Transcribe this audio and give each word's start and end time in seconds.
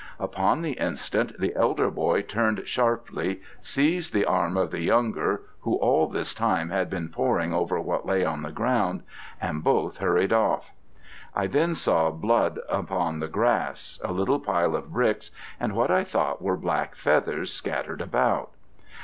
Upon 0.19 0.63
the 0.63 0.71
instant 0.79 1.37
the 1.39 1.55
elder 1.55 1.91
boy 1.91 2.23
turned 2.23 2.67
sharply, 2.67 3.39
seized 3.61 4.15
the 4.15 4.25
arm 4.25 4.57
of 4.57 4.71
the 4.71 4.81
younger 4.81 5.43
(who 5.59 5.75
all 5.75 6.07
this 6.07 6.33
time 6.33 6.71
had 6.71 6.89
been 6.89 7.09
poring 7.09 7.53
over 7.53 7.79
what 7.79 8.03
lay 8.03 8.25
on 8.25 8.41
the 8.41 8.51
ground), 8.51 9.03
and 9.39 9.63
both 9.63 9.97
hurried 9.97 10.33
off. 10.33 10.71
I 11.35 11.45
then 11.45 11.75
saw 11.75 12.09
blood 12.09 12.57
upon 12.67 13.19
the 13.19 13.27
grass, 13.27 14.01
a 14.03 14.11
little 14.11 14.39
pile 14.39 14.75
of 14.75 14.91
bricks, 14.91 15.29
and 15.59 15.75
what 15.75 15.91
I 15.91 16.03
thought 16.03 16.41
were 16.41 16.57
black 16.57 16.95
feathers 16.95 17.53
scattered 17.53 18.01
about. 18.01 18.49